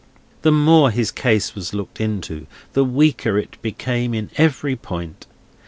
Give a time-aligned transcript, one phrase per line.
[0.41, 5.27] The more his case was looked into, the weaker it became in every point.